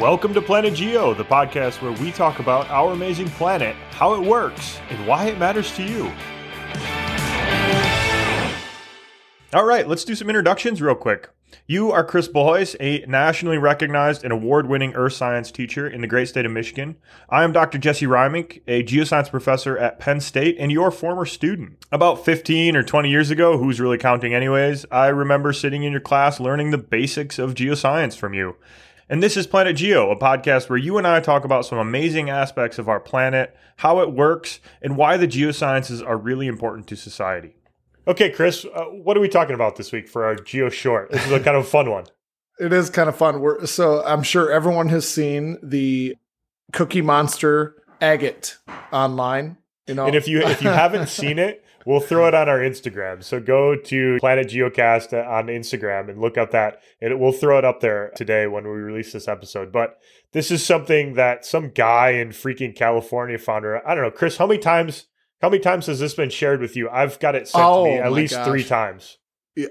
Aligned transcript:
Welcome 0.00 0.32
to 0.34 0.40
Planet 0.40 0.74
Geo, 0.74 1.12
the 1.12 1.24
podcast 1.24 1.82
where 1.82 1.90
we 1.90 2.12
talk 2.12 2.38
about 2.38 2.70
our 2.70 2.92
amazing 2.92 3.28
planet, 3.30 3.74
how 3.90 4.14
it 4.14 4.24
works, 4.24 4.78
and 4.90 5.06
why 5.08 5.24
it 5.24 5.38
matters 5.40 5.74
to 5.74 5.82
you. 5.82 6.04
All 9.52 9.64
right, 9.64 9.88
let's 9.88 10.04
do 10.04 10.14
some 10.14 10.28
introductions 10.28 10.80
real 10.80 10.94
quick. 10.94 11.30
You 11.66 11.90
are 11.90 12.04
Chris 12.04 12.28
Boyce, 12.28 12.76
a 12.78 13.04
nationally 13.08 13.58
recognized 13.58 14.22
and 14.22 14.32
award 14.32 14.68
winning 14.68 14.94
earth 14.94 15.14
science 15.14 15.50
teacher 15.50 15.88
in 15.88 16.00
the 16.00 16.06
great 16.06 16.28
state 16.28 16.46
of 16.46 16.52
Michigan. 16.52 16.96
I 17.28 17.42
am 17.42 17.50
Dr. 17.50 17.78
Jesse 17.78 18.06
Reimink, 18.06 18.60
a 18.68 18.84
geoscience 18.84 19.28
professor 19.28 19.76
at 19.76 19.98
Penn 19.98 20.20
State 20.20 20.56
and 20.60 20.70
your 20.70 20.92
former 20.92 21.26
student. 21.26 21.84
About 21.90 22.24
15 22.24 22.76
or 22.76 22.84
20 22.84 23.10
years 23.10 23.32
ago, 23.32 23.58
who's 23.58 23.80
really 23.80 23.98
counting 23.98 24.32
anyways, 24.32 24.86
I 24.92 25.08
remember 25.08 25.52
sitting 25.52 25.82
in 25.82 25.90
your 25.90 26.00
class 26.00 26.38
learning 26.38 26.70
the 26.70 26.78
basics 26.78 27.40
of 27.40 27.54
geoscience 27.54 28.16
from 28.16 28.32
you. 28.32 28.54
And 29.10 29.22
this 29.22 29.38
is 29.38 29.46
Planet 29.46 29.76
Geo, 29.76 30.10
a 30.10 30.16
podcast 30.16 30.68
where 30.68 30.76
you 30.76 30.98
and 30.98 31.06
I 31.06 31.20
talk 31.20 31.44
about 31.44 31.64
some 31.64 31.78
amazing 31.78 32.28
aspects 32.28 32.78
of 32.78 32.90
our 32.90 33.00
planet, 33.00 33.56
how 33.76 34.00
it 34.00 34.12
works, 34.12 34.60
and 34.82 34.98
why 34.98 35.16
the 35.16 35.26
geosciences 35.26 36.06
are 36.06 36.18
really 36.18 36.46
important 36.46 36.86
to 36.88 36.96
society. 36.96 37.56
Okay, 38.06 38.30
Chris, 38.30 38.66
uh, 38.66 38.84
what 38.84 39.16
are 39.16 39.20
we 39.20 39.28
talking 39.28 39.54
about 39.54 39.76
this 39.76 39.92
week 39.92 40.08
for 40.08 40.26
our 40.26 40.34
Geo 40.34 40.68
Short? 40.68 41.10
This 41.10 41.24
is 41.24 41.32
a 41.32 41.40
kind 41.40 41.56
of 41.56 41.66
fun 41.66 41.90
one. 41.90 42.04
It 42.60 42.72
is 42.72 42.90
kind 42.90 43.08
of 43.08 43.14
fun. 43.14 43.38
We're, 43.38 43.66
so 43.66 44.04
I'm 44.04 44.24
sure 44.24 44.50
everyone 44.50 44.88
has 44.88 45.08
seen 45.08 45.58
the 45.62 46.16
Cookie 46.72 47.02
Monster 47.02 47.76
agate 48.00 48.58
online. 48.92 49.58
You 49.86 49.94
know, 49.94 50.06
and 50.06 50.16
if 50.16 50.26
you 50.26 50.40
if 50.40 50.60
you 50.60 50.68
haven't 50.84 51.08
seen 51.08 51.38
it, 51.38 51.64
We'll 51.86 52.00
throw 52.00 52.26
it 52.28 52.34
on 52.34 52.48
our 52.48 52.58
Instagram. 52.58 53.22
So 53.22 53.40
go 53.40 53.76
to 53.76 54.18
Planet 54.20 54.48
Geocast 54.48 55.12
on 55.26 55.46
Instagram 55.46 56.10
and 56.10 56.20
look 56.20 56.36
up 56.36 56.50
that. 56.50 56.80
And 57.00 57.18
we'll 57.18 57.32
throw 57.32 57.58
it 57.58 57.64
up 57.64 57.80
there 57.80 58.12
today 58.16 58.46
when 58.46 58.64
we 58.64 58.70
release 58.70 59.12
this 59.12 59.28
episode. 59.28 59.72
But 59.72 59.98
this 60.32 60.50
is 60.50 60.64
something 60.64 61.14
that 61.14 61.44
some 61.44 61.70
guy 61.70 62.10
in 62.10 62.30
freaking 62.30 62.76
California 62.76 63.38
found. 63.38 63.64
I 63.66 63.94
don't 63.94 64.04
know, 64.04 64.10
Chris. 64.10 64.36
How 64.36 64.46
many 64.46 64.60
times? 64.60 65.06
How 65.40 65.48
many 65.48 65.62
times 65.62 65.86
has 65.86 66.00
this 66.00 66.14
been 66.14 66.30
shared 66.30 66.60
with 66.60 66.76
you? 66.76 66.90
I've 66.90 67.20
got 67.20 67.36
it 67.36 67.48
sent 67.48 67.64
oh, 67.64 67.84
to 67.84 67.90
me 67.90 67.98
oh 67.98 68.02
at 68.02 68.12
least 68.12 68.34
gosh. 68.34 68.46
three 68.46 68.64
times. 68.64 69.18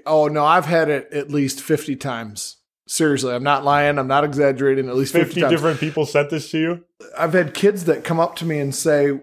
Oh 0.06 0.28
no, 0.28 0.44
I've 0.44 0.66
had 0.66 0.88
it 0.88 1.12
at 1.12 1.30
least 1.30 1.60
fifty 1.60 1.94
times. 1.94 2.56
Seriously, 2.88 3.34
I'm 3.34 3.42
not 3.42 3.64
lying. 3.64 3.98
I'm 3.98 4.08
not 4.08 4.24
exaggerating. 4.24 4.88
At 4.88 4.96
least 4.96 5.12
50, 5.12 5.42
50 5.42 5.54
different 5.54 5.78
people 5.78 6.06
sent 6.06 6.30
this 6.30 6.50
to 6.52 6.58
you. 6.58 6.84
I've 7.18 7.34
had 7.34 7.52
kids 7.52 7.84
that 7.84 8.02
come 8.02 8.18
up 8.18 8.34
to 8.36 8.46
me 8.46 8.58
and 8.60 8.74
say, 8.74 9.20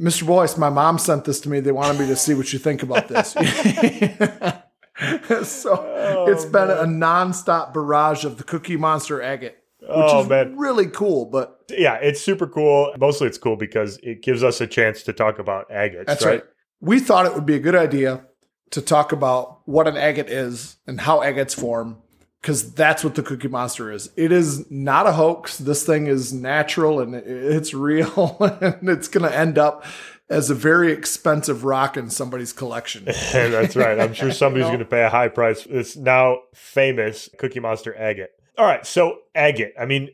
Mr. 0.00 0.26
Boyce, 0.26 0.56
my 0.56 0.70
mom 0.70 0.98
sent 0.98 1.24
this 1.24 1.40
to 1.40 1.48
me. 1.48 1.60
They 1.60 1.72
wanted 1.72 2.00
me 2.00 2.06
to 2.08 2.16
see 2.16 2.34
what 2.34 2.52
you 2.52 2.58
think 2.58 2.82
about 2.82 3.08
this. 3.08 3.30
so 5.48 5.72
oh, 5.72 6.26
it's 6.28 6.44
been 6.44 6.68
man. 6.68 6.78
a 6.78 6.86
nonstop 6.86 7.72
barrage 7.72 8.24
of 8.24 8.38
the 8.38 8.44
Cookie 8.44 8.76
Monster 8.76 9.22
agate, 9.22 9.58
which 9.80 9.90
oh, 9.90 10.22
is 10.22 10.28
man. 10.28 10.56
really 10.56 10.86
cool. 10.86 11.26
But 11.26 11.60
yeah, 11.70 11.96
it's 11.96 12.20
super 12.20 12.46
cool. 12.46 12.92
Mostly 12.98 13.28
it's 13.28 13.38
cool 13.38 13.56
because 13.56 13.98
it 14.02 14.22
gives 14.22 14.42
us 14.42 14.60
a 14.60 14.66
chance 14.66 15.02
to 15.04 15.12
talk 15.12 15.38
about 15.38 15.66
agates. 15.70 16.06
That's 16.06 16.24
right. 16.24 16.42
right. 16.42 16.50
We 16.80 17.00
thought 17.00 17.26
it 17.26 17.34
would 17.34 17.46
be 17.46 17.54
a 17.54 17.60
good 17.60 17.76
idea 17.76 18.26
to 18.70 18.82
talk 18.82 19.12
about 19.12 19.60
what 19.66 19.86
an 19.86 19.96
agate 19.96 20.28
is 20.28 20.76
and 20.86 21.00
how 21.00 21.22
agates 21.22 21.54
form 21.54 21.98
because 22.44 22.74
that's 22.74 23.02
what 23.02 23.14
the 23.14 23.22
Cookie 23.22 23.48
Monster 23.48 23.90
is. 23.90 24.10
It 24.16 24.30
is 24.30 24.70
not 24.70 25.06
a 25.06 25.12
hoax. 25.12 25.56
This 25.56 25.82
thing 25.82 26.08
is 26.08 26.30
natural 26.30 27.00
and 27.00 27.14
it's 27.14 27.72
real, 27.72 28.36
and 28.60 28.86
it's 28.86 29.08
going 29.08 29.26
to 29.26 29.34
end 29.34 29.56
up 29.56 29.82
as 30.28 30.50
a 30.50 30.54
very 30.54 30.92
expensive 30.92 31.64
rock 31.64 31.96
in 31.96 32.10
somebody's 32.10 32.52
collection. 32.52 33.04
that's 33.32 33.76
right. 33.76 33.98
I'm 33.98 34.12
sure 34.12 34.30
somebody's 34.30 34.66
going 34.66 34.80
to 34.80 34.84
pay 34.84 35.04
a 35.04 35.08
high 35.08 35.28
price. 35.28 35.64
It's 35.64 35.96
now 35.96 36.40
famous 36.52 37.30
Cookie 37.38 37.60
Monster 37.60 37.96
agate. 37.96 38.32
All 38.58 38.66
right, 38.66 38.84
so 38.84 39.20
agate. 39.34 39.72
I 39.80 39.86
mean, 39.86 40.10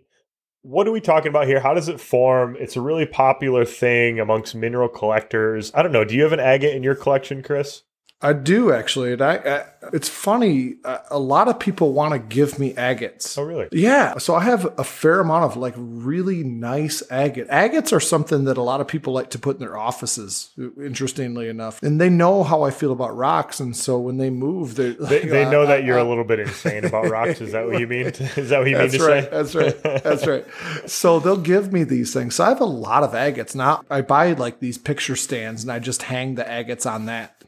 what 0.62 0.87
are 0.87 0.92
we 0.92 1.00
talking 1.00 1.31
about 1.31 1.48
here? 1.48 1.59
How 1.59 1.75
does 1.75 1.89
it 1.89 2.00
form? 2.00 2.56
It's 2.61 2.77
a 2.77 2.81
really 2.81 3.06
popular 3.06 3.65
thing 3.65 4.20
amongst 4.20 4.55
mineral 4.55 4.88
collectors. 4.88 5.72
I 5.75 5.82
don't 5.82 5.91
know. 5.91 6.05
Do 6.05 6.15
you 6.15 6.22
have 6.22 6.32
an 6.32 6.38
agate 6.38 6.76
in 6.76 6.84
your 6.84 6.94
collection, 6.94 7.43
Chris? 7.43 7.82
I 8.22 8.34
do 8.34 8.72
actually. 8.72 9.14
And 9.14 9.22
I, 9.22 9.34
I 9.36 9.64
it's 9.94 10.08
funny. 10.08 10.76
Uh, 10.84 10.98
a 11.10 11.19
lot 11.19 11.48
of 11.48 11.58
people 11.58 11.94
want 11.94 12.12
to 12.12 12.19
give 12.19 12.58
me 12.58 12.75
agates. 12.75 13.38
Oh, 13.38 13.42
really? 13.42 13.69
Yeah. 13.72 14.19
So 14.19 14.34
I 14.34 14.44
have 14.44 14.78
a 14.78 14.84
fair 14.84 15.20
amount 15.20 15.44
of 15.44 15.56
like 15.56 15.75
really 15.76 16.44
nice 16.44 17.03
agate. 17.10 17.47
Agates 17.48 17.92
are 17.92 18.00
something 18.00 18.44
that 18.44 18.58
a 18.58 18.62
lot 18.62 18.82
of 18.82 18.88
people 18.88 19.14
like 19.14 19.31
to 19.31 19.38
put 19.38 19.56
in 19.56 19.60
their 19.60 19.78
offices. 19.78 20.50
Interestingly 20.58 21.48
enough, 21.48 21.82
and 21.82 21.98
they 21.98 22.10
know 22.10 22.42
how 22.42 22.62
I 22.62 22.70
feel 22.70 22.92
about 22.92 23.16
rocks, 23.16 23.58
and 23.58 23.75
so 23.75 23.98
when 23.98 24.19
they 24.19 24.31
move, 24.31 24.75
they 24.75 24.91
they, 24.92 25.20
they 25.20 25.50
know 25.50 25.62
uh, 25.62 25.66
that 25.66 25.84
you're 25.84 25.98
a 25.98 26.04
little 26.04 26.25
bit 26.25 26.41
insane 26.41 26.84
about 26.84 27.08
rocks. 27.08 27.41
Is 27.41 27.52
that 27.52 27.66
what 27.66 27.81
you 27.81 27.87
mean? 27.87 28.06
Is 28.06 28.50
that 28.50 28.58
what 28.58 28.69
you 28.69 28.76
mean 28.76 28.91
to 28.91 28.98
right, 28.98 29.25
say? 29.25 29.31
That's 29.31 29.54
right. 29.54 29.82
That's 29.82 30.26
right. 30.26 30.47
So 30.87 31.20
they'll 31.20 31.37
give 31.38 31.72
me 31.72 31.84
these 31.84 32.12
things. 32.12 32.34
So 32.34 32.44
I 32.44 32.48
have 32.48 32.60
a 32.60 32.66
lot 32.66 33.02
of 33.02 33.14
agates 33.14 33.54
now. 33.54 33.82
I 33.88 34.02
buy 34.02 34.32
like 34.32 34.60
these 34.60 34.76
picture 34.76 35.16
stands, 35.16 35.62
and 35.62 35.72
I 35.72 35.78
just 35.78 36.02
hang 36.02 36.34
the 36.34 36.44
agates 36.44 36.84
on 36.84 37.06
that 37.06 37.41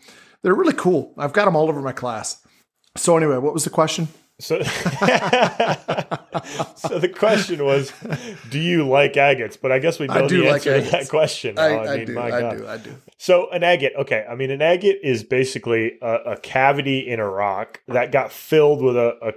they're 0.43 0.55
really 0.55 0.75
cool. 0.75 1.15
I've 1.17 1.33
got 1.33 1.47
them 1.47 1.57
all 1.57 1.69
over 1.69 1.81
my 1.81 1.93
class. 1.93 2.45
So 2.97 3.17
anyway, 3.17 3.39
what 3.39 3.55
was 3.55 3.65
the 3.65 3.71
question? 3.71 4.09
So, 4.39 4.61
so 4.63 4.69
the 6.99 7.13
question 7.15 7.65
was, 7.65 7.93
do 8.51 8.59
you 8.59 8.89
like 8.89 9.17
agates? 9.17 9.57
But 9.57 9.71
I 9.73 9.79
guess 9.79 10.01
we 10.01 10.09
know 10.09 10.27
the 10.27 10.49
answer 10.49 10.75
like 10.75 10.85
to 10.85 10.91
that 10.91 11.09
question. 11.09 11.59
I, 11.59 11.69
oh, 11.69 11.77
I, 11.77 11.93
I 11.93 11.97
mean, 11.99 12.07
do, 12.07 12.19
I 12.19 12.31
God. 12.31 12.57
do, 12.57 12.67
I 12.67 12.77
do. 12.79 12.95
So 13.19 13.51
an 13.51 13.63
agate, 13.63 13.93
okay. 14.01 14.27
I 14.29 14.35
mean, 14.35 14.51
an 14.51 14.61
agate 14.61 14.99
is 15.03 15.23
basically 15.23 15.99
a, 16.03 16.33
a 16.33 16.37
cavity 16.39 17.07
in 17.09 17.21
a 17.21 17.29
rock 17.29 17.83
that 17.87 18.11
got 18.11 18.33
filled 18.33 18.83
with 18.83 18.97
a, 18.97 19.17
a 19.23 19.33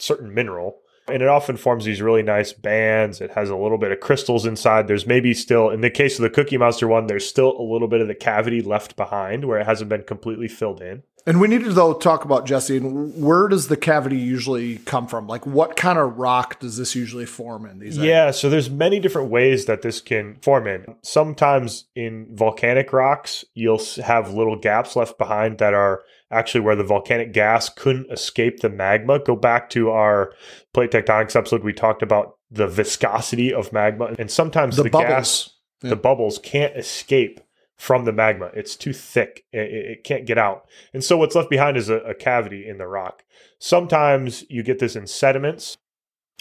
certain 0.00 0.34
mineral 0.34 0.80
and 1.08 1.22
it 1.22 1.28
often 1.28 1.56
forms 1.56 1.84
these 1.84 2.02
really 2.02 2.22
nice 2.22 2.52
bands. 2.52 3.20
It 3.20 3.32
has 3.32 3.50
a 3.50 3.56
little 3.56 3.78
bit 3.78 3.92
of 3.92 4.00
crystals 4.00 4.46
inside. 4.46 4.86
There's 4.86 5.06
maybe 5.06 5.34
still, 5.34 5.70
in 5.70 5.80
the 5.80 5.90
case 5.90 6.18
of 6.18 6.22
the 6.22 6.30
Cookie 6.30 6.58
Monster 6.58 6.88
one, 6.88 7.06
there's 7.06 7.28
still 7.28 7.56
a 7.58 7.62
little 7.62 7.88
bit 7.88 8.00
of 8.00 8.08
the 8.08 8.14
cavity 8.14 8.60
left 8.60 8.96
behind 8.96 9.44
where 9.44 9.58
it 9.58 9.66
hasn't 9.66 9.88
been 9.88 10.02
completely 10.02 10.48
filled 10.48 10.80
in. 10.80 11.02
And 11.28 11.42
we 11.42 11.46
need 11.46 11.62
to 11.64 11.72
though 11.74 11.92
talk 11.92 12.24
about 12.24 12.46
Jesse. 12.46 12.78
And 12.78 13.22
where 13.22 13.48
does 13.48 13.68
the 13.68 13.76
cavity 13.76 14.16
usually 14.16 14.78
come 14.78 15.06
from? 15.06 15.26
Like, 15.26 15.44
what 15.44 15.76
kind 15.76 15.98
of 15.98 16.16
rock 16.16 16.58
does 16.58 16.78
this 16.78 16.94
usually 16.94 17.26
form 17.26 17.66
in? 17.66 17.80
These 17.80 17.98
yeah, 17.98 18.30
so 18.30 18.48
there's 18.48 18.70
many 18.70 18.98
different 18.98 19.30
ways 19.30 19.66
that 19.66 19.82
this 19.82 20.00
can 20.00 20.36
form 20.36 20.66
in. 20.66 20.86
Sometimes 21.02 21.84
in 21.94 22.34
volcanic 22.34 22.94
rocks, 22.94 23.44
you'll 23.52 23.82
have 24.02 24.32
little 24.32 24.56
gaps 24.56 24.96
left 24.96 25.18
behind 25.18 25.58
that 25.58 25.74
are 25.74 26.02
actually 26.30 26.62
where 26.62 26.76
the 26.76 26.82
volcanic 26.82 27.34
gas 27.34 27.68
couldn't 27.68 28.10
escape 28.10 28.60
the 28.60 28.70
magma. 28.70 29.18
Go 29.18 29.36
back 29.36 29.68
to 29.70 29.90
our 29.90 30.32
plate 30.72 30.92
tectonics 30.92 31.36
episode. 31.36 31.62
We 31.62 31.74
talked 31.74 32.02
about 32.02 32.38
the 32.50 32.66
viscosity 32.66 33.52
of 33.52 33.70
magma, 33.70 34.14
and 34.18 34.30
sometimes 34.30 34.76
the, 34.76 34.84
the 34.84 34.90
gas, 34.90 35.50
yeah. 35.82 35.90
the 35.90 35.96
bubbles 35.96 36.38
can't 36.38 36.74
escape 36.74 37.40
from 37.78 38.04
the 38.04 38.12
magma. 38.12 38.50
It's 38.54 38.76
too 38.76 38.92
thick. 38.92 39.44
It, 39.52 39.72
it, 39.72 40.04
can't 40.04 40.26
get 40.26 40.36
out. 40.36 40.66
And 40.92 41.02
so 41.02 41.16
what's 41.16 41.34
left 41.34 41.48
behind 41.48 41.76
is 41.76 41.88
a, 41.88 41.98
a 41.98 42.14
cavity 42.14 42.68
in 42.68 42.78
the 42.78 42.88
rock. 42.88 43.24
Sometimes 43.58 44.44
you 44.48 44.62
get 44.62 44.80
this 44.80 44.96
in 44.96 45.06
sediments 45.06 45.76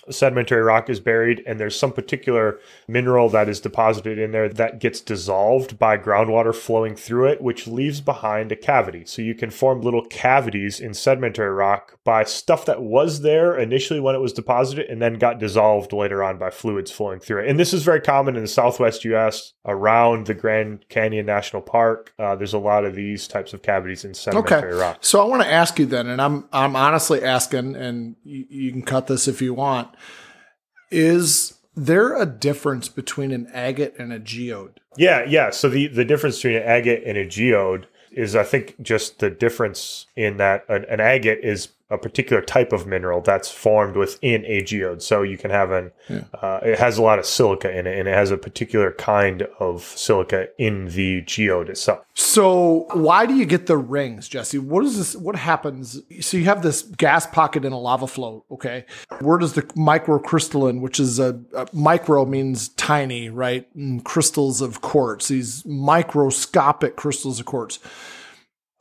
sedimentary 0.09 0.61
rock 0.61 0.89
is 0.89 0.99
buried 0.99 1.43
and 1.45 1.59
there's 1.59 1.77
some 1.77 1.91
particular 1.91 2.59
mineral 2.87 3.29
that 3.29 3.49
is 3.49 3.59
deposited 3.59 4.17
in 4.17 4.31
there 4.31 4.49
that 4.49 4.79
gets 4.79 5.01
dissolved 5.01 5.77
by 5.77 5.97
groundwater 5.97 6.53
flowing 6.53 6.95
through 6.95 7.27
it, 7.27 7.41
which 7.41 7.67
leaves 7.67 8.01
behind 8.01 8.51
a 8.51 8.55
cavity. 8.55 9.03
So 9.05 9.21
you 9.21 9.35
can 9.35 9.49
form 9.49 9.81
little 9.81 10.05
cavities 10.05 10.79
in 10.79 10.93
sedimentary 10.93 11.49
rock 11.49 11.99
by 12.03 12.23
stuff 12.23 12.65
that 12.65 12.81
was 12.81 13.21
there 13.21 13.57
initially 13.57 13.99
when 13.99 14.15
it 14.15 14.19
was 14.19 14.33
deposited 14.33 14.89
and 14.89 15.01
then 15.01 15.15
got 15.15 15.39
dissolved 15.39 15.93
later 15.93 16.23
on 16.23 16.37
by 16.37 16.49
fluids 16.49 16.91
flowing 16.91 17.19
through 17.19 17.43
it. 17.43 17.49
And 17.49 17.59
this 17.59 17.73
is 17.73 17.83
very 17.83 18.01
common 18.01 18.35
in 18.35 18.41
the 18.41 18.47
southwest 18.47 19.03
US 19.05 19.53
around 19.65 20.27
the 20.27 20.33
Grand 20.33 20.87
Canyon 20.89 21.25
National 21.25 21.61
Park. 21.61 22.13
Uh, 22.17 22.35
there's 22.35 22.53
a 22.53 22.59
lot 22.59 22.85
of 22.85 22.95
these 22.95 23.27
types 23.27 23.53
of 23.53 23.61
cavities 23.61 24.05
in 24.05 24.13
sedimentary 24.13 24.71
okay. 24.71 24.81
rock. 24.81 24.97
So 25.01 25.21
I 25.21 25.25
want 25.25 25.43
to 25.43 25.51
ask 25.51 25.77
you 25.79 25.85
then, 25.85 26.07
and 26.07 26.21
I'm 26.21 26.45
I'm 26.53 26.75
honestly 26.75 27.23
asking, 27.23 27.75
and 27.75 28.15
you, 28.23 28.45
you 28.49 28.71
can 28.71 28.83
cut 28.83 29.07
this 29.07 29.27
if 29.27 29.41
you 29.41 29.53
want 29.53 29.89
is 30.91 31.53
there 31.75 32.19
a 32.19 32.25
difference 32.25 32.89
between 32.89 33.31
an 33.31 33.47
agate 33.53 33.95
and 33.99 34.11
a 34.11 34.19
geode? 34.19 34.79
Yeah, 34.97 35.23
yeah. 35.25 35.51
So 35.51 35.69
the, 35.69 35.87
the 35.87 36.05
difference 36.05 36.37
between 36.37 36.55
an 36.55 36.63
agate 36.63 37.03
and 37.05 37.17
a 37.17 37.25
geode 37.25 37.87
is, 38.11 38.35
I 38.35 38.43
think, 38.43 38.81
just 38.81 39.19
the 39.19 39.29
difference 39.29 40.07
in 40.15 40.37
that 40.37 40.65
an, 40.67 40.85
an 40.85 40.99
agate 40.99 41.39
is 41.43 41.69
a 41.89 41.97
particular 41.97 42.41
type 42.41 42.73
of 42.73 42.85
mineral 42.85 43.21
that's 43.21 43.49
formed 43.49 43.95
within 43.95 44.43
a 44.45 44.61
geode. 44.61 45.01
So 45.01 45.21
you 45.21 45.37
can 45.37 45.51
have 45.51 45.71
an, 45.71 45.91
yeah. 46.09 46.23
uh, 46.41 46.59
it 46.61 46.77
has 46.79 46.97
a 46.97 47.01
lot 47.01 47.17
of 47.17 47.25
silica 47.25 47.71
in 47.71 47.87
it 47.87 47.97
and 47.97 48.09
it 48.09 48.13
has 48.13 48.29
a 48.29 48.37
particular 48.37 48.91
kind 48.91 49.43
of 49.59 49.83
silica 49.83 50.49
in 50.57 50.89
the 50.89 51.21
geode 51.21 51.69
itself. 51.69 52.05
So 52.13 52.87
why 52.91 53.25
do 53.25 53.35
you 53.35 53.45
get 53.45 53.67
the 53.67 53.77
rings, 53.77 54.27
Jesse? 54.27 54.57
What 54.57 54.83
is 54.83 54.97
this? 54.97 55.15
What 55.15 55.37
happens? 55.37 56.01
So 56.19 56.35
you 56.35 56.45
have 56.45 56.61
this 56.61 56.81
gas 56.81 57.25
pocket 57.25 57.63
in 57.63 57.71
a 57.71 57.79
lava 57.79 58.07
flow. 58.07 58.43
Okay. 58.51 58.85
Where 59.21 59.37
does 59.37 59.53
the 59.53 59.61
microcrystalline, 59.61 60.81
which 60.81 60.99
is 60.99 61.19
a, 61.19 61.39
a 61.55 61.67
micro 61.71 62.25
means 62.25 62.69
tiny, 62.69 63.29
right? 63.29 63.65
And 63.75 64.03
crystals 64.03 64.61
of 64.61 64.81
quartz, 64.81 65.29
these 65.29 65.65
microscopic 65.65 66.97
crystals 66.97 67.39
of 67.39 67.45
quartz. 67.45 67.79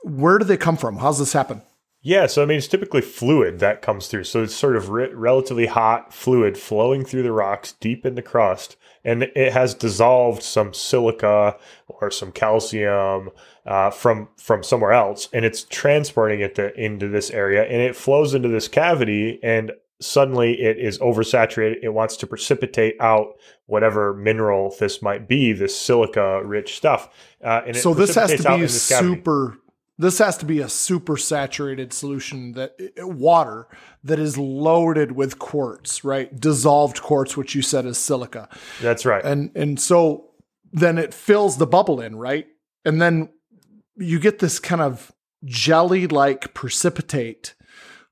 Where 0.03 0.39
do 0.39 0.45
they 0.45 0.57
come 0.57 0.77
from? 0.77 0.99
How's 0.99 1.19
this 1.21 1.33
happen? 1.33 1.63
Yeah, 2.07 2.27
so 2.29 2.41
I 2.41 2.47
mean, 2.47 2.59
it's 2.59 2.69
typically 2.69 3.01
fluid 3.01 3.59
that 3.59 3.83
comes 3.83 4.07
through. 4.07 4.23
So 4.23 4.45
it's 4.45 4.55
sort 4.55 4.77
of 4.77 4.91
re- 4.91 5.13
relatively 5.13 5.67
hot 5.67 6.15
fluid 6.15 6.57
flowing 6.57 7.05
through 7.05 7.25
the 7.25 7.33
rocks 7.33 7.73
deep 7.73 8.07
in 8.07 8.15
the 8.15 8.23
crust, 8.23 8.77
and 9.05 9.25
it 9.25 9.53
has 9.53 9.75
dissolved 9.75 10.41
some 10.45 10.73
silica 10.73 11.57
or 11.89 12.13
some 12.13 12.31
calcium 12.31 13.31
uh, 13.67 13.91
from 13.91 14.29
from 14.37 14.63
somewhere 14.63 14.93
else, 14.93 15.29
and 15.33 15.45
it's 15.45 15.65
transporting 15.65 16.39
it 16.39 16.55
to, 16.55 16.73
into 16.81 17.09
this 17.09 17.33
area, 17.33 17.65
and 17.65 17.83
it 17.83 17.97
flows 17.97 18.35
into 18.35 18.51
this 18.51 18.69
cavity, 18.69 19.41
and 19.43 19.73
suddenly 20.01 20.61
it 20.61 20.79
is 20.79 21.01
oversaturated. 21.01 21.79
It 21.83 21.89
wants 21.89 22.17
to 22.19 22.27
precipitate 22.29 22.95
out 23.01 23.35
whatever 23.67 24.15
mineral 24.15 24.73
this 24.79 25.03
might 25.03 25.27
be, 25.27 25.53
this 25.53 25.77
silica 25.77 26.41
rich 26.45 26.77
stuff. 26.77 27.09
Uh, 27.43 27.63
and 27.67 27.77
so 27.77 27.95
this 27.95 28.15
has 28.15 28.33
to 28.41 28.59
be 28.59 28.69
super 28.69 29.59
this 29.99 30.19
has 30.19 30.37
to 30.39 30.47
be 30.47 30.61
a 30.61 30.69
super 30.69 31.17
saturated 31.17 31.93
solution 31.93 32.53
that 32.53 32.75
eh, 32.79 32.89
eh, 32.97 33.03
water 33.03 33.67
that 34.05 34.19
is 34.19 34.37
loaded 34.37 35.13
with 35.13 35.39
quartz, 35.39 36.05
right? 36.05 36.39
Dissolved 36.39 37.03
quartz, 37.03 37.37
which 37.37 37.55
you 37.55 37.63
said 37.63 37.87
is 37.87 37.99
silica. 37.99 38.49
That's 38.81 39.07
right. 39.07 39.25
And 39.25 39.51
and 39.55 39.81
so 39.81 40.31
then 40.73 40.99
it 40.99 41.15
fills 41.15 41.57
the 41.57 41.67
bubble 41.67 42.01
in, 42.01 42.17
right? 42.17 42.47
And 42.85 43.01
then 43.01 43.31
you 43.97 44.19
get 44.19 44.41
this 44.41 44.59
kind 44.59 44.83
of 44.83 45.13
jelly-like 45.45 46.53
precipitate 46.55 47.55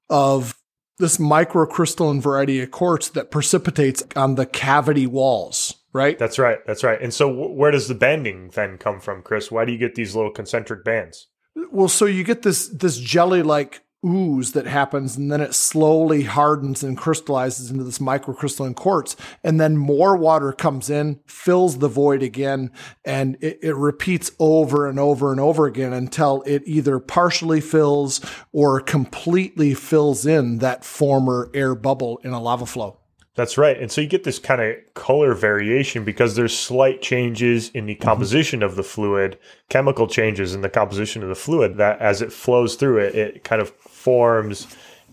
of 0.08 0.56
this 0.98 1.18
microcrystalline 1.18 2.20
variety 2.20 2.60
of 2.62 2.70
quartz 2.70 3.08
that 3.10 3.30
precipitates 3.30 4.02
on 4.16 4.36
the 4.36 4.46
cavity 4.46 5.06
walls, 5.06 5.74
right? 5.92 6.18
That's 6.18 6.38
right. 6.38 6.58
That's 6.66 6.84
right. 6.84 7.00
And 7.00 7.12
so 7.12 7.28
where 7.28 7.70
does 7.70 7.88
the 7.88 7.94
bending 7.94 8.50
then 8.50 8.78
come 8.78 9.00
from, 9.00 9.22
Chris? 9.22 9.50
Why 9.50 9.64
do 9.64 9.72
you 9.72 9.78
get 9.78 9.96
these 9.96 10.14
little 10.14 10.30
concentric 10.30 10.84
bands? 10.84 11.26
Well, 11.54 11.88
so 11.88 12.06
you 12.06 12.24
get 12.24 12.42
this 12.42 12.68
this 12.68 12.98
jelly 12.98 13.42
like 13.42 13.84
ooze 14.04 14.52
that 14.52 14.66
happens 14.66 15.16
and 15.16 15.32
then 15.32 15.40
it 15.40 15.54
slowly 15.54 16.24
hardens 16.24 16.82
and 16.82 16.96
crystallizes 16.96 17.70
into 17.70 17.82
this 17.82 17.98
microcrystalline 17.98 18.74
quartz 18.76 19.16
and 19.42 19.58
then 19.58 19.76
more 19.76 20.14
water 20.14 20.52
comes 20.52 20.90
in 20.90 21.18
fills 21.26 21.78
the 21.78 21.88
void 21.88 22.22
again 22.22 22.70
and 23.04 23.36
it, 23.40 23.58
it, 23.62 23.74
repeats 23.74 24.30
over 24.38 24.86
and 24.86 24.98
over 24.98 25.30
and 25.30 25.40
over 25.40 25.64
again 25.64 25.92
until 25.92 26.42
it 26.46 26.62
either 26.66 26.98
partially 26.98 27.62
fills 27.62 28.20
or 28.52 28.78
completely 28.78 29.72
fills 29.72 30.26
in 30.26 30.58
that 30.58 30.84
former 30.84 31.50
air 31.54 31.74
bubble 31.74 32.20
in 32.24 32.32
a 32.32 32.40
lava 32.40 32.66
flow 32.66 32.98
that's 33.34 33.58
right. 33.58 33.76
And 33.80 33.90
so 33.90 34.00
you 34.00 34.06
get 34.06 34.22
this 34.22 34.38
kind 34.38 34.60
of 34.60 34.76
color 34.94 35.34
variation 35.34 36.04
because 36.04 36.36
there's 36.36 36.56
slight 36.56 37.02
changes 37.02 37.68
in 37.70 37.86
the 37.86 37.94
mm-hmm. 37.94 38.02
composition 38.02 38.60
mm-hmm. 38.60 38.68
of 38.68 38.76
the 38.76 38.84
fluid, 38.84 39.38
chemical 39.68 40.06
changes 40.06 40.54
in 40.54 40.60
the 40.60 40.68
composition 40.68 41.22
of 41.22 41.28
the 41.28 41.34
fluid 41.34 41.76
that 41.78 41.98
as 42.00 42.22
it 42.22 42.32
flows 42.32 42.76
through 42.76 42.98
it, 42.98 43.14
it 43.14 43.44
kind 43.44 43.60
of 43.60 43.70
forms 43.70 44.68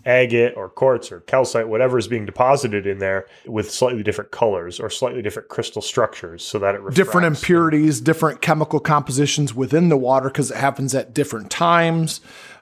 agate 0.05 0.53
or 0.55 0.69
quartz 0.69 1.11
or 1.11 1.19
calcite, 1.21 1.67
whatever 1.67 1.97
is 1.97 2.07
being 2.07 2.25
deposited 2.25 2.87
in 2.87 2.99
there 2.99 3.27
with 3.45 3.71
slightly 3.71 4.03
different 4.03 4.31
colors 4.31 4.79
or 4.79 4.89
slightly 4.89 5.21
different 5.21 5.49
crystal 5.49 5.81
structures 5.81 6.43
so 6.43 6.59
that 6.59 6.75
it 6.75 6.79
refracts. 6.79 6.95
different 6.95 7.27
impurities, 7.27 8.01
different 8.01 8.41
chemical 8.41 8.79
compositions 8.79 9.53
within 9.53 9.89
the 9.89 9.97
water 9.97 10.29
because 10.29 10.51
it 10.51 10.57
happens 10.57 10.95
at 10.95 11.13
different 11.13 11.49
times. 11.49 12.21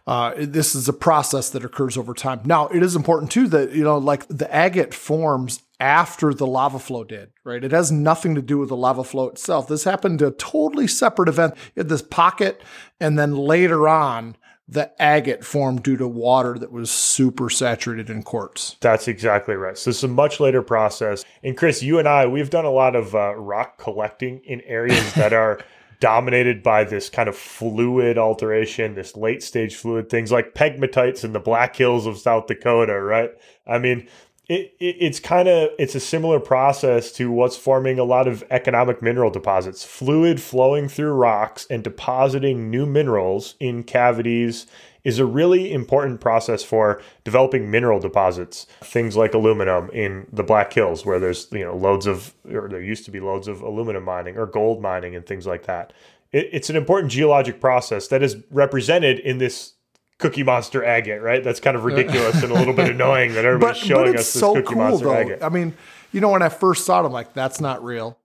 Uh, 0.09 0.33
this 0.39 0.73
is 0.73 0.89
a 0.89 0.93
process 0.93 1.51
that 1.51 1.63
occurs 1.63 1.95
over 1.95 2.15
time. 2.15 2.41
Now, 2.43 2.67
it 2.69 2.81
is 2.81 2.95
important 2.95 3.31
too 3.31 3.47
that, 3.49 3.73
you 3.73 3.83
know, 3.83 3.99
like 3.99 4.27
the 4.27 4.51
agate 4.51 4.91
forms 4.91 5.61
after 5.79 6.33
the 6.33 6.47
lava 6.47 6.79
flow 6.79 7.03
did, 7.03 7.29
right? 7.43 7.63
It 7.63 7.71
has 7.71 7.91
nothing 7.91 8.33
to 8.33 8.41
do 8.41 8.57
with 8.57 8.69
the 8.69 8.75
lava 8.75 9.03
flow 9.03 9.27
itself. 9.27 9.67
This 9.67 9.83
happened 9.83 10.17
to 10.17 10.25
a 10.25 10.31
totally 10.31 10.87
separate 10.87 11.29
event. 11.29 11.53
You 11.75 11.81
had 11.81 11.89
this 11.89 12.01
pocket, 12.01 12.59
and 12.99 13.19
then 13.19 13.35
later 13.35 13.87
on, 13.87 14.35
the 14.67 14.91
agate 14.99 15.45
formed 15.45 15.83
due 15.83 15.97
to 15.97 16.07
water 16.07 16.57
that 16.57 16.71
was 16.71 16.89
super 16.89 17.51
saturated 17.51 18.09
in 18.09 18.23
quartz. 18.23 18.77
That's 18.81 19.07
exactly 19.07 19.53
right. 19.53 19.77
So 19.77 19.91
it's 19.91 20.01
a 20.01 20.07
much 20.07 20.39
later 20.39 20.63
process. 20.63 21.23
And 21.43 21.55
Chris, 21.55 21.83
you 21.83 21.99
and 21.99 22.07
I, 22.07 22.25
we've 22.25 22.49
done 22.49 22.65
a 22.65 22.71
lot 22.71 22.95
of 22.95 23.13
uh, 23.13 23.35
rock 23.35 23.77
collecting 23.77 24.41
in 24.43 24.61
areas 24.61 25.13
that 25.13 25.33
are 25.33 25.59
dominated 25.99 26.63
by 26.63 26.83
this 26.83 27.09
kind 27.09 27.27
of 27.27 27.35
fluid 27.35 28.17
alteration, 28.17 28.95
this 28.95 29.15
late 29.15 29.43
stage 29.43 29.75
fluid, 29.75 30.09
things 30.09 30.31
like 30.31 30.53
pegmatites 30.53 31.23
in 31.23 31.33
the 31.33 31.39
Black 31.39 31.75
Hills 31.75 32.05
of 32.05 32.17
South 32.17 32.47
Dakota, 32.47 32.99
right? 33.01 33.31
I 33.67 33.79
mean, 33.79 34.07
it, 34.47 34.73
it, 34.79 34.95
it's 34.99 35.19
kind 35.19 35.47
of 35.47 35.69
it's 35.77 35.95
a 35.95 35.99
similar 35.99 36.39
process 36.39 37.11
to 37.13 37.31
what's 37.31 37.55
forming 37.55 37.99
a 37.99 38.03
lot 38.03 38.27
of 38.27 38.43
economic 38.49 39.01
mineral 39.01 39.29
deposits 39.29 39.83
fluid 39.83 40.41
flowing 40.41 40.89
through 40.89 41.11
rocks 41.13 41.67
and 41.69 41.83
depositing 41.83 42.71
new 42.71 42.85
minerals 42.85 43.55
in 43.59 43.83
cavities 43.83 44.65
is 45.03 45.19
a 45.19 45.25
really 45.25 45.71
important 45.71 46.19
process 46.19 46.63
for 46.63 47.01
developing 47.23 47.71
mineral 47.71 47.99
deposits 47.99 48.67
things 48.81 49.15
like 49.15 49.33
aluminum 49.33 49.89
in 49.91 50.27
the 50.31 50.43
black 50.43 50.73
hills 50.73 51.05
where 51.05 51.19
there's 51.19 51.47
you 51.51 51.63
know 51.65 51.75
loads 51.75 52.05
of 52.05 52.33
or 52.51 52.67
there 52.67 52.81
used 52.81 53.05
to 53.05 53.11
be 53.11 53.19
loads 53.19 53.47
of 53.47 53.61
aluminum 53.61 54.03
mining 54.03 54.37
or 54.37 54.45
gold 54.45 54.81
mining 54.81 55.15
and 55.15 55.25
things 55.25 55.45
like 55.47 55.65
that 55.65 55.93
it, 56.31 56.49
it's 56.51 56.69
an 56.69 56.75
important 56.75 57.11
geologic 57.11 57.59
process 57.59 58.07
that 58.07 58.21
is 58.23 58.37
represented 58.51 59.19
in 59.19 59.37
this 59.37 59.73
Cookie 60.19 60.43
Monster 60.43 60.83
agate, 60.83 61.21
right? 61.21 61.43
That's 61.43 61.61
kind 61.61 61.77
of 61.77 61.85
ridiculous 61.85 62.43
and 62.43 62.51
a 62.51 62.55
little 62.55 62.73
bit 62.73 62.89
annoying 62.91 63.33
that 63.33 63.45
everybody's 63.45 63.81
but, 63.81 63.87
showing 63.87 64.11
but 64.11 64.19
us 64.19 64.33
this 64.33 64.41
so 64.41 64.53
Cookie 64.53 64.67
cool, 64.67 64.77
Monster 64.77 65.05
though. 65.05 65.13
agate. 65.13 65.43
I 65.43 65.49
mean, 65.49 65.73
you 66.11 66.21
know, 66.21 66.29
when 66.29 66.41
I 66.41 66.49
first 66.49 66.85
saw 66.85 67.01
it, 67.01 67.05
I'm 67.05 67.13
like, 67.13 67.33
that's 67.33 67.61
not 67.61 67.83
real, 67.83 68.19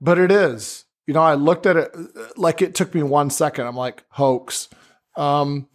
but 0.00 0.18
it 0.18 0.32
is. 0.32 0.86
You 1.06 1.12
know, 1.12 1.20
I 1.20 1.34
looked 1.34 1.66
at 1.66 1.76
it 1.76 1.94
like 2.36 2.62
it 2.62 2.74
took 2.74 2.94
me 2.94 3.02
one 3.02 3.28
second. 3.28 3.66
I'm 3.66 3.76
like, 3.76 4.04
hoax. 4.08 4.68
Um, 5.16 5.68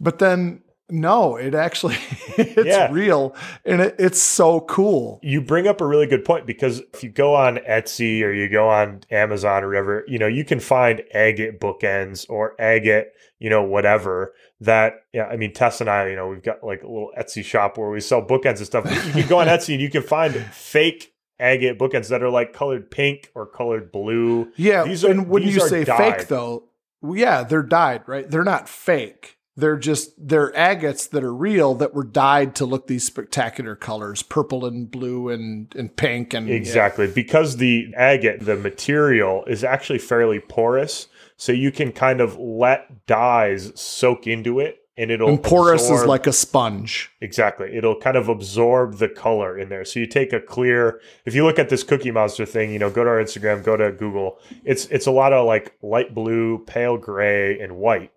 but 0.00 0.18
then 0.18 0.62
no, 0.92 1.36
it 1.36 1.54
actually 1.54 1.94
it's 2.38 2.66
yeah. 2.66 2.90
real 2.90 3.34
and 3.64 3.80
it, 3.80 3.96
it's 3.98 4.20
so 4.20 4.60
cool. 4.60 5.20
You 5.22 5.40
bring 5.40 5.66
up 5.66 5.80
a 5.80 5.86
really 5.86 6.06
good 6.06 6.24
point 6.24 6.46
because 6.46 6.82
if 6.92 7.02
you 7.02 7.10
go 7.10 7.34
on 7.34 7.58
Etsy 7.58 8.22
or 8.22 8.32
you 8.32 8.48
go 8.48 8.68
on 8.68 9.00
Amazon 9.10 9.64
or 9.64 9.68
whatever, 9.68 10.04
you 10.08 10.18
know, 10.18 10.26
you 10.26 10.44
can 10.44 10.60
find 10.60 11.02
agate 11.14 11.60
bookends 11.60 12.26
or 12.28 12.60
agate, 12.60 13.08
you 13.38 13.50
know, 13.50 13.62
whatever 13.62 14.34
that 14.60 15.04
yeah, 15.12 15.24
I 15.24 15.36
mean 15.36 15.52
Tess 15.52 15.80
and 15.80 15.88
I, 15.88 16.08
you 16.08 16.16
know, 16.16 16.28
we've 16.28 16.42
got 16.42 16.62
like 16.62 16.82
a 16.82 16.86
little 16.86 17.12
Etsy 17.18 17.44
shop 17.44 17.78
where 17.78 17.90
we 17.90 18.00
sell 18.00 18.22
bookends 18.22 18.58
and 18.58 18.66
stuff. 18.66 18.84
you 19.06 19.12
can 19.12 19.28
go 19.28 19.40
on 19.40 19.46
Etsy 19.48 19.74
and 19.74 19.82
you 19.82 19.90
can 19.90 20.02
find 20.02 20.34
fake 20.52 21.14
agate 21.38 21.78
bookends 21.78 22.08
that 22.08 22.22
are 22.22 22.30
like 22.30 22.52
colored 22.52 22.90
pink 22.90 23.30
or 23.34 23.46
colored 23.46 23.90
blue. 23.90 24.52
Yeah, 24.56 24.84
these 24.84 25.04
are, 25.04 25.10
and 25.10 25.28
when 25.28 25.42
you 25.42 25.60
say 25.60 25.84
dyed. 25.84 26.18
fake 26.18 26.28
though, 26.28 26.64
yeah, 27.02 27.44
they're 27.44 27.62
dyed, 27.62 28.02
right? 28.06 28.30
They're 28.30 28.44
not 28.44 28.68
fake 28.68 29.38
they're 29.60 29.78
just 29.78 30.12
they're 30.16 30.52
agates 30.56 31.08
that 31.08 31.22
are 31.22 31.34
real 31.34 31.74
that 31.74 31.94
were 31.94 32.04
dyed 32.04 32.54
to 32.56 32.64
look 32.64 32.86
these 32.86 33.04
spectacular 33.04 33.76
colors, 33.76 34.22
purple 34.22 34.64
and 34.64 34.90
blue 34.90 35.28
and 35.28 35.72
and 35.76 35.94
pink 35.96 36.34
and 36.34 36.50
exactly 36.50 37.06
yeah. 37.06 37.12
because 37.14 37.56
the 37.58 37.92
agate, 37.96 38.44
the 38.44 38.56
material 38.56 39.44
is 39.46 39.62
actually 39.62 39.98
fairly 39.98 40.40
porous, 40.40 41.08
so 41.36 41.52
you 41.52 41.70
can 41.70 41.92
kind 41.92 42.20
of 42.20 42.36
let 42.38 43.06
dyes 43.06 43.72
soak 43.80 44.26
into 44.26 44.58
it 44.58 44.79
and 44.96 45.10
it'll 45.10 45.28
and 45.28 45.42
porous 45.42 45.82
absorb, 45.82 46.00
is 46.00 46.06
like 46.06 46.26
a 46.26 46.32
sponge. 46.32 47.10
Exactly. 47.20 47.74
It'll 47.76 47.98
kind 47.98 48.16
of 48.16 48.28
absorb 48.28 48.98
the 48.98 49.08
color 49.08 49.58
in 49.58 49.68
there. 49.68 49.84
So 49.84 50.00
you 50.00 50.06
take 50.06 50.32
a 50.32 50.40
clear 50.40 51.00
if 51.24 51.34
you 51.34 51.44
look 51.44 51.58
at 51.58 51.68
this 51.68 51.82
cookie 51.82 52.10
monster 52.10 52.44
thing, 52.44 52.72
you 52.72 52.78
know, 52.78 52.90
go 52.90 53.04
to 53.04 53.10
our 53.10 53.22
Instagram, 53.22 53.64
go 53.64 53.76
to 53.76 53.92
Google. 53.92 54.38
It's 54.64 54.86
it's 54.86 55.06
a 55.06 55.10
lot 55.10 55.32
of 55.32 55.46
like 55.46 55.76
light 55.82 56.14
blue, 56.14 56.64
pale 56.66 56.96
gray, 56.96 57.58
and 57.60 57.76
white. 57.76 58.12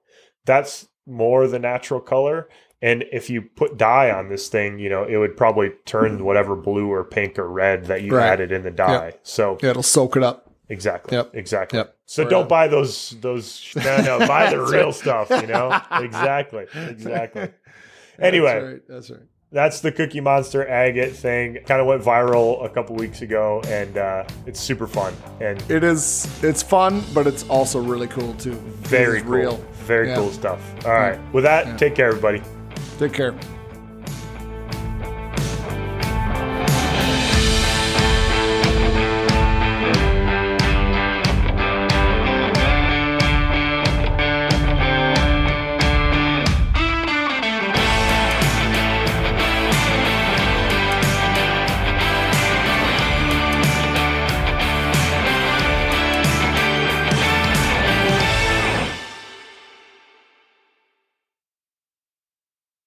That's 0.45 0.87
more 1.05 1.47
the 1.47 1.59
natural 1.59 1.99
color. 1.99 2.49
And 2.81 3.05
if 3.13 3.29
you 3.29 3.41
put 3.41 3.77
dye 3.77 4.11
on 4.11 4.27
this 4.27 4.49
thing, 4.49 4.77
you 4.77 4.89
know, 4.89 5.05
it 5.05 5.15
would 5.15 5.37
probably 5.37 5.71
turn 5.85 6.25
whatever 6.25 6.53
blue 6.57 6.91
or 6.91 7.05
pink 7.05 7.39
or 7.39 7.49
red 7.49 7.85
that 7.85 8.01
you 8.01 8.13
right. 8.13 8.25
added 8.25 8.51
in 8.51 8.63
the 8.63 8.71
dye. 8.71 9.05
Yep. 9.05 9.19
So 9.23 9.57
yeah, 9.61 9.69
it'll 9.69 9.83
soak 9.83 10.17
it 10.17 10.23
up. 10.23 10.52
Exactly. 10.69 11.17
Yep. 11.17 11.31
Exactly. 11.33 11.79
Yep. 11.79 11.97
So 12.05 12.27
don't 12.27 12.43
on. 12.43 12.47
buy 12.47 12.67
those 12.67 13.15
those 13.21 13.71
no 13.75 14.01
no 14.01 14.19
buy 14.27 14.49
the 14.49 14.61
real 14.61 14.85
right. 14.85 14.93
stuff, 14.93 15.29
you 15.29 15.47
know? 15.47 15.79
exactly. 15.91 16.65
Exactly. 16.75 17.49
Anyway. 18.19 18.53
That's 18.53 18.63
right. 18.63 18.81
That's 18.87 19.11
right. 19.11 19.19
That's 19.53 19.81
the 19.81 19.91
Cookie 19.91 20.19
Monster 20.19 20.67
agate 20.67 21.15
thing. 21.15 21.59
Kind 21.67 21.79
of 21.79 21.85
went 21.85 22.01
viral 22.01 22.65
a 22.65 22.69
couple 22.69 22.95
weeks 22.95 23.21
ago, 23.21 23.61
and 23.67 23.99
uh, 23.99 24.23
it's 24.47 24.59
super 24.59 24.87
fun. 24.87 25.13
And 25.41 25.63
it 25.69 25.83
is. 25.83 26.27
It's 26.43 26.63
fun, 26.63 27.03
but 27.13 27.27
it's 27.27 27.47
also 27.49 27.79
really 27.79 28.07
cool 28.07 28.33
too. 28.33 28.53
Very 28.81 29.21
cool. 29.21 29.31
real. 29.31 29.57
Very 29.85 30.07
yeah. 30.07 30.15
cool 30.15 30.31
stuff. 30.31 30.59
All 30.87 30.93
right. 30.93 31.19
Yeah. 31.19 31.31
With 31.33 31.43
that, 31.43 31.67
yeah. 31.67 31.77
take 31.77 31.93
care, 31.93 32.07
everybody. 32.07 32.41
Take 32.97 33.13
care. 33.13 33.35